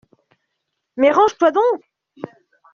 Mais 0.97 1.11
range-toi 1.11 1.51
donc! 1.51 1.83